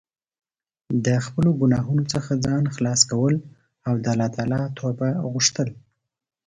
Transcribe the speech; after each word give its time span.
د 1.05 1.07
خپلو 1.25 1.49
ګناهونو 1.61 2.03
څخه 2.13 2.31
ځان 2.45 2.63
خلاص 2.75 3.01
کول 3.11 3.35
او 3.87 3.93
د 4.03 4.05
الله 4.43 4.61
توبه 4.79 5.09
غوښتل. 5.31 5.69